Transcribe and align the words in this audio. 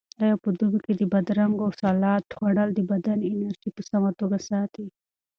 آیا 0.23 0.35
په 0.43 0.49
دوبي 0.59 0.79
کې 0.85 0.93
د 0.95 1.01
بادرنګو 1.11 1.67
سالاډ 1.79 2.23
خوړل 2.37 2.69
د 2.73 2.79
بدن 2.91 3.19
انرژي 3.31 3.69
په 3.75 3.81
سمه 3.89 4.11
ساتي؟ 4.49 4.85